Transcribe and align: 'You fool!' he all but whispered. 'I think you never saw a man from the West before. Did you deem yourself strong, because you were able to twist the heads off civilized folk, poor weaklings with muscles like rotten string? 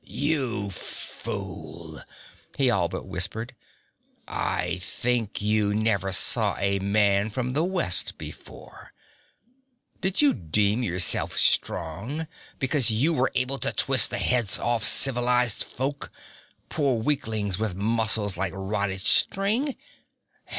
'You 0.03 0.71
fool!' 0.71 2.01
he 2.57 2.71
all 2.71 2.89
but 2.89 3.05
whispered. 3.05 3.53
'I 4.27 4.79
think 4.81 5.43
you 5.43 5.75
never 5.75 6.11
saw 6.11 6.57
a 6.57 6.79
man 6.79 7.29
from 7.29 7.51
the 7.51 7.63
West 7.63 8.17
before. 8.17 8.93
Did 9.99 10.19
you 10.19 10.33
deem 10.33 10.81
yourself 10.81 11.37
strong, 11.37 12.27
because 12.57 12.89
you 12.89 13.13
were 13.13 13.29
able 13.35 13.59
to 13.59 13.71
twist 13.71 14.09
the 14.09 14.17
heads 14.17 14.57
off 14.57 14.83
civilized 14.83 15.63
folk, 15.63 16.11
poor 16.67 16.99
weaklings 16.99 17.59
with 17.59 17.75
muscles 17.75 18.35
like 18.35 18.53
rotten 18.55 18.97
string? 18.97 19.75